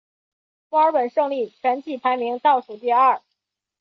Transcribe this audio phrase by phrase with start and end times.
[0.71, 3.21] 墨尔本胜利全季排名倒数第二。